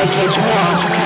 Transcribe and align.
I 0.00 0.06
can't 0.06 0.90
walk. 0.94 0.99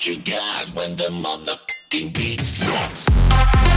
what 0.00 0.06
you 0.06 0.16
got 0.22 0.66
when 0.74 0.96
the 0.96 1.10
motherfucking 1.10 2.14
beat 2.14 2.38
drops. 2.54 3.69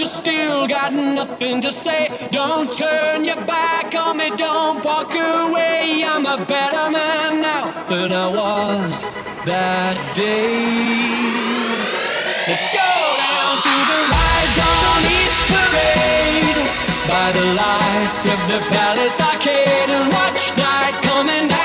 you 0.00 0.06
still 0.06 0.66
got 0.66 0.92
nothing 0.92 1.60
to 1.62 1.72
say. 1.72 2.08
Don't 2.30 2.70
turn 2.76 3.24
your 3.24 3.42
back 3.46 3.94
on 3.94 4.18
me, 4.18 4.30
don't 4.36 4.84
walk 4.84 5.14
away. 5.14 6.04
I'm 6.04 6.26
a 6.26 6.44
better 6.44 6.90
man 6.90 7.40
now 7.40 7.64
than 7.88 8.12
I 8.12 8.26
was 8.28 9.02
that 9.46 9.96
day. 10.14 11.06
Let's 12.48 12.68
go 12.76 12.90
down 13.24 13.54
to 13.66 13.74
the 13.90 14.00
rides 14.12 14.58
on 14.74 15.00
East 15.18 15.40
Parade 15.52 16.60
by 17.08 17.28
the 17.38 17.46
lights 17.62 18.22
of 18.34 18.40
the 18.52 18.60
Palace 18.74 19.18
Arcade 19.20 19.88
and 19.96 20.12
watch 20.12 20.42
night 20.58 20.96
coming 21.02 21.48
down. 21.48 21.55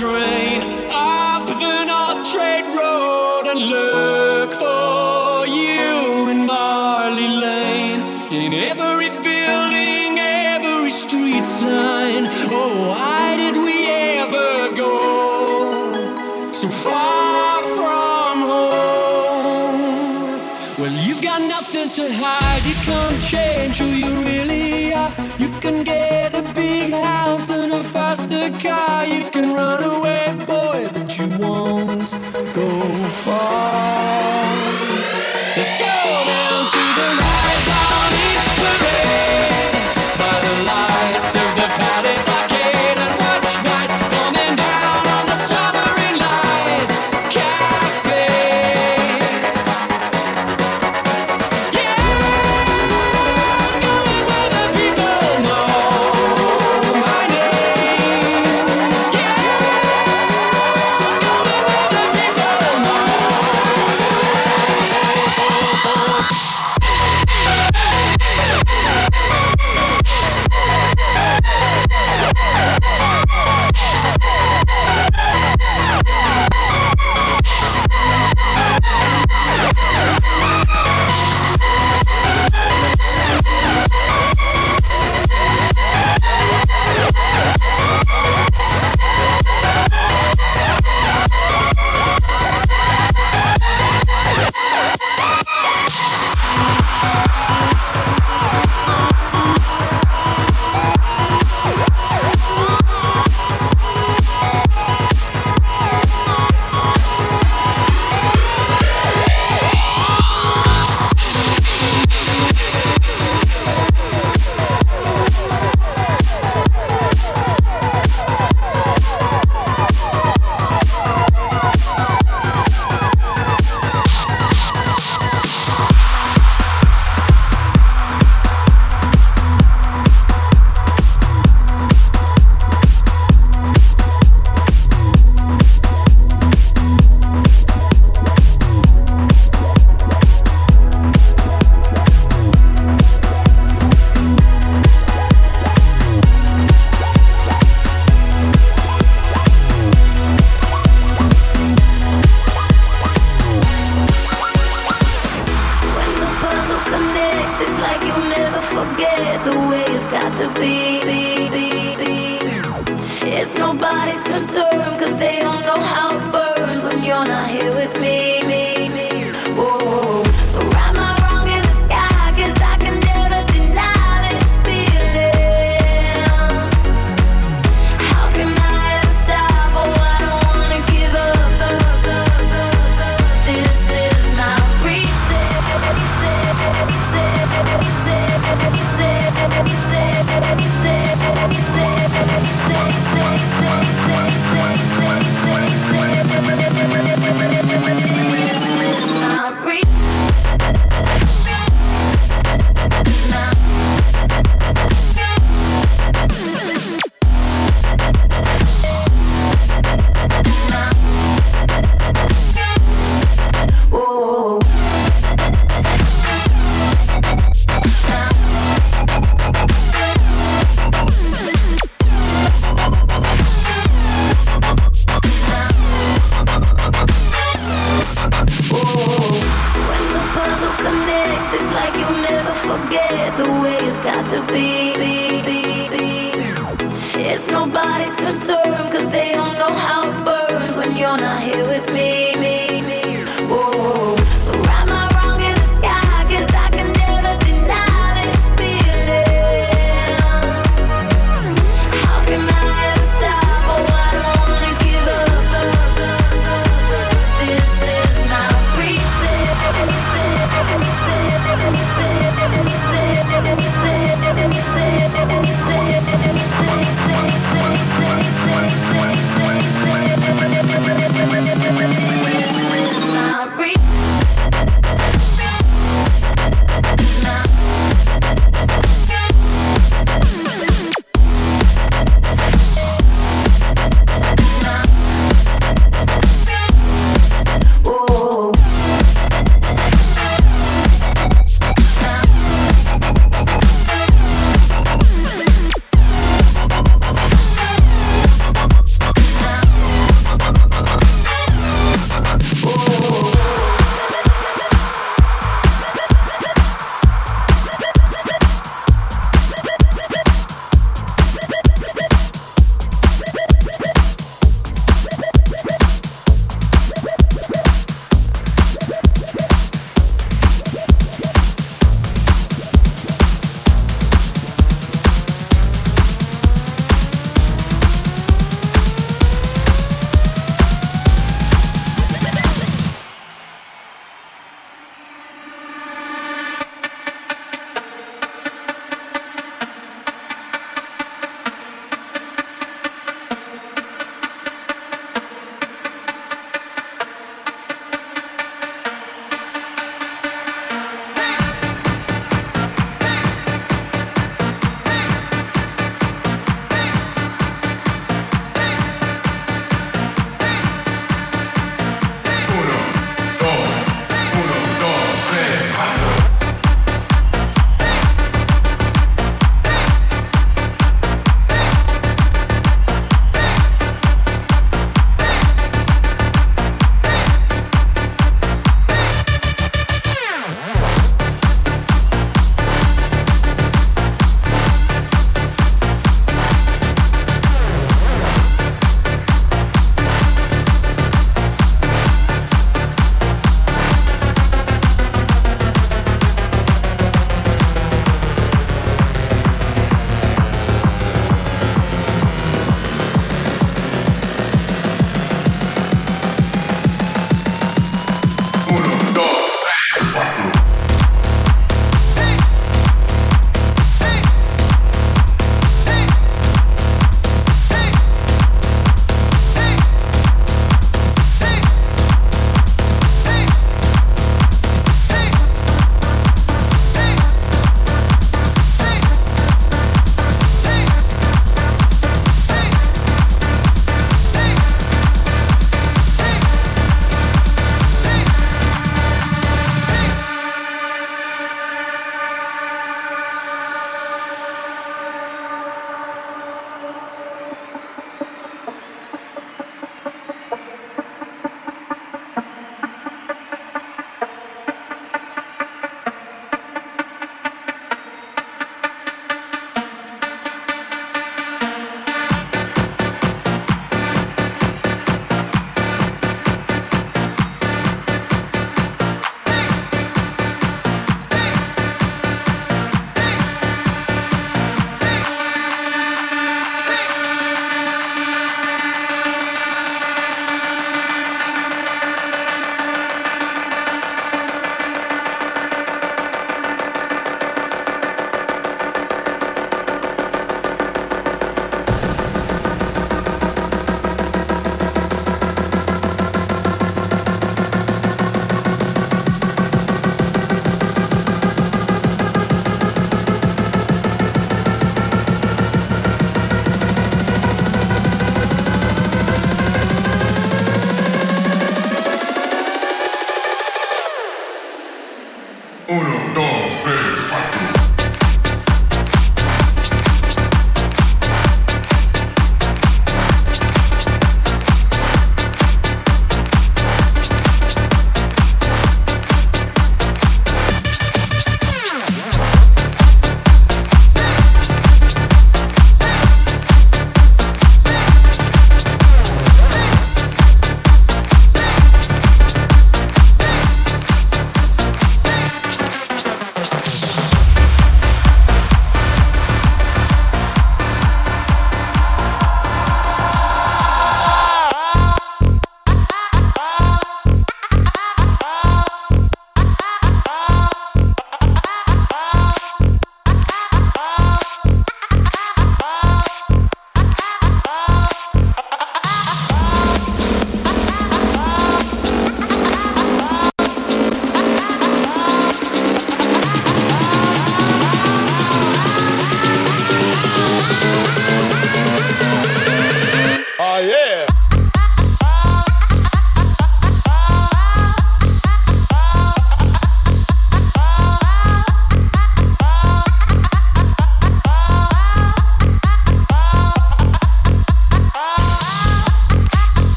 train. 0.00 0.69